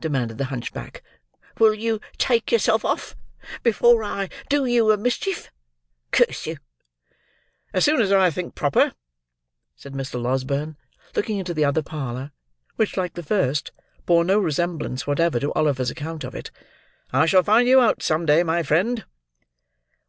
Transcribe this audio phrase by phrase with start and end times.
[0.00, 1.02] demanded the hunchback.
[1.58, 3.16] "Will you take yourself off,
[3.64, 5.50] before I do you a mischief?
[6.12, 6.58] Curse you!"
[7.72, 8.94] "As soon as I think proper,"
[9.74, 10.22] said Mr.
[10.22, 10.76] Losberne,
[11.16, 12.30] looking into the other parlour;
[12.76, 13.72] which, like the first,
[14.04, 16.52] bore no resemblance whatever to Oliver's account of it.
[17.12, 19.04] "I shall find you out, some day, my friend."